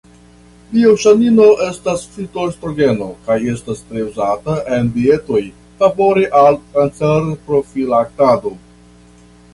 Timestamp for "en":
4.79-4.91